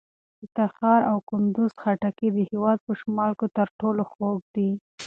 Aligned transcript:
د 0.39 0.41
تخار 0.57 1.01
او 1.11 1.17
کندوز 1.29 1.71
خټکي 1.81 2.27
د 2.33 2.37
هېواد 2.49 2.77
په 2.85 2.91
شمال 2.99 3.31
کې 3.39 3.47
تر 3.57 3.67
ټولو 3.79 4.01
خوږ 4.11 4.39
دي. 4.55 4.69